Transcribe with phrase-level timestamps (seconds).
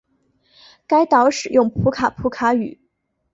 [0.87, 2.79] 该岛使用普卡普卡语。